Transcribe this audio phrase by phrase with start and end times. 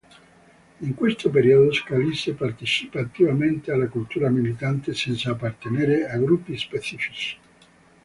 [0.79, 7.37] In questo periodo Scalise partecipa attivamente alla cultura militante senza appartenere a gruppi specifici.